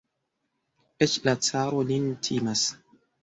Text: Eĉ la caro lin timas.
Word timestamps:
Eĉ 1.05 1.13
la 1.29 1.35
caro 1.49 1.83
lin 1.91 2.09
timas. 2.29 2.65